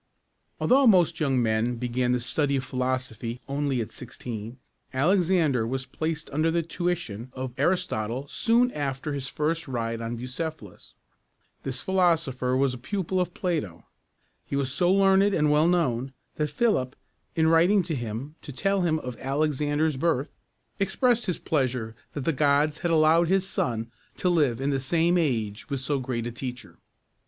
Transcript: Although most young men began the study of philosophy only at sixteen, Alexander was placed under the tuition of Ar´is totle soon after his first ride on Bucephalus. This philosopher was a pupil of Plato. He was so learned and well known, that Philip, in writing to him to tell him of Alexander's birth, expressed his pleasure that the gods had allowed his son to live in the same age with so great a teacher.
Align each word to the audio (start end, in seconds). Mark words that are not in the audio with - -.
Although 0.59 0.87
most 0.87 1.19
young 1.19 1.39
men 1.43 1.75
began 1.75 2.11
the 2.11 2.19
study 2.19 2.55
of 2.55 2.63
philosophy 2.63 3.39
only 3.47 3.81
at 3.81 3.91
sixteen, 3.91 4.57
Alexander 4.95 5.67
was 5.67 5.85
placed 5.85 6.27
under 6.31 6.49
the 6.49 6.63
tuition 6.63 7.29
of 7.33 7.53
Ar´is 7.57 7.87
totle 7.87 8.27
soon 8.27 8.71
after 8.71 9.13
his 9.13 9.27
first 9.27 9.67
ride 9.67 10.01
on 10.01 10.15
Bucephalus. 10.17 10.95
This 11.61 11.81
philosopher 11.81 12.57
was 12.57 12.73
a 12.73 12.79
pupil 12.79 13.21
of 13.21 13.35
Plato. 13.35 13.85
He 14.47 14.55
was 14.55 14.71
so 14.73 14.91
learned 14.91 15.35
and 15.35 15.51
well 15.51 15.67
known, 15.67 16.13
that 16.37 16.49
Philip, 16.49 16.95
in 17.35 17.45
writing 17.47 17.83
to 17.83 17.93
him 17.93 18.33
to 18.41 18.51
tell 18.51 18.81
him 18.81 18.97
of 18.97 19.15
Alexander's 19.19 19.97
birth, 19.97 20.31
expressed 20.79 21.27
his 21.27 21.37
pleasure 21.37 21.95
that 22.13 22.21
the 22.25 22.33
gods 22.33 22.79
had 22.79 22.89
allowed 22.89 23.27
his 23.27 23.47
son 23.47 23.91
to 24.17 24.29
live 24.29 24.59
in 24.59 24.71
the 24.71 24.79
same 24.79 25.15
age 25.15 25.69
with 25.69 25.79
so 25.79 25.99
great 25.99 26.25
a 26.25 26.31
teacher. 26.31 26.79